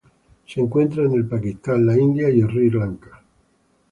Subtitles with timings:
[0.47, 3.21] Se encuentra en el Pakistán, la India y Sri Lanka.